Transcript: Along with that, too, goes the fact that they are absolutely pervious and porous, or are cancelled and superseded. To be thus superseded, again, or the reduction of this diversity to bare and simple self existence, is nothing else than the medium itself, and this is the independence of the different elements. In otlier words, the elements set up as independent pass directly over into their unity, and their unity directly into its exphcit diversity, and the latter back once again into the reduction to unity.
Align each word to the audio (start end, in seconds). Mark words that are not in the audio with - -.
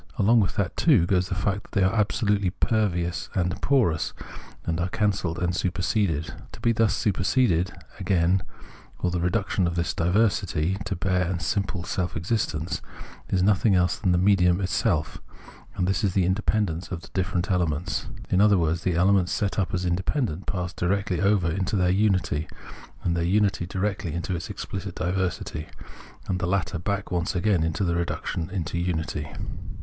Along 0.17 0.39
with 0.39 0.55
that, 0.55 0.75
too, 0.75 1.05
goes 1.05 1.29
the 1.29 1.35
fact 1.35 1.61
that 1.65 1.71
they 1.73 1.83
are 1.85 1.93
absolutely 1.93 2.49
pervious 2.49 3.29
and 3.35 3.61
porous, 3.61 4.13
or 4.67 4.73
are 4.81 4.89
cancelled 4.89 5.37
and 5.37 5.55
superseded. 5.55 6.33
To 6.53 6.59
be 6.59 6.71
thus 6.71 6.95
superseded, 6.95 7.71
again, 7.99 8.41
or 8.97 9.11
the 9.11 9.19
reduction 9.21 9.67
of 9.67 9.75
this 9.75 9.93
diversity 9.93 10.77
to 10.85 10.95
bare 10.95 11.27
and 11.29 11.39
simple 11.39 11.83
self 11.83 12.17
existence, 12.17 12.81
is 13.29 13.43
nothing 13.43 13.75
else 13.75 13.95
than 13.97 14.11
the 14.11 14.17
medium 14.17 14.59
itself, 14.59 15.19
and 15.75 15.87
this 15.87 16.03
is 16.03 16.15
the 16.15 16.25
independence 16.25 16.89
of 16.89 17.01
the 17.01 17.09
different 17.13 17.51
elements. 17.51 18.07
In 18.31 18.39
otlier 18.39 18.57
words, 18.57 18.81
the 18.81 18.95
elements 18.95 19.31
set 19.31 19.59
up 19.59 19.71
as 19.71 19.85
independent 19.85 20.47
pass 20.47 20.73
directly 20.73 21.21
over 21.21 21.51
into 21.51 21.75
their 21.75 21.91
unity, 21.91 22.47
and 23.03 23.15
their 23.15 23.23
unity 23.23 23.67
directly 23.67 24.13
into 24.15 24.35
its 24.35 24.49
exphcit 24.49 24.95
diversity, 24.95 25.67
and 26.25 26.39
the 26.39 26.47
latter 26.47 26.79
back 26.79 27.11
once 27.11 27.35
again 27.35 27.61
into 27.61 27.83
the 27.83 27.93
reduction 27.95 28.47
to 28.63 28.79
unity. 28.79 29.29